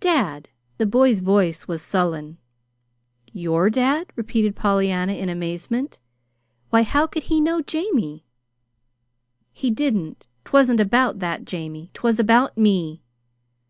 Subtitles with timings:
[0.00, 2.38] "Dad." The boy's voice was sullen.
[3.34, 6.00] "Your dad?" repeated Pollyanna, in amazement.
[6.70, 8.24] "Why, how could he know Jamie?"
[9.52, 10.26] "He didn't.
[10.46, 11.90] 'Twasn't about that Jamie.
[11.92, 13.02] 'Twas about me."